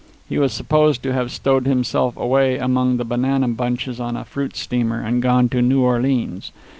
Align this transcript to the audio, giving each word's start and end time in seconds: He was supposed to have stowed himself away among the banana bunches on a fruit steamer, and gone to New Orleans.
He 0.27 0.39
was 0.39 0.51
supposed 0.51 1.03
to 1.03 1.13
have 1.13 1.29
stowed 1.29 1.67
himself 1.67 2.17
away 2.17 2.57
among 2.57 2.97
the 2.97 3.05
banana 3.05 3.47
bunches 3.49 3.99
on 3.99 4.17
a 4.17 4.25
fruit 4.25 4.55
steamer, 4.57 4.99
and 4.99 5.21
gone 5.21 5.47
to 5.49 5.61
New 5.61 5.81
Orleans. 5.81 6.51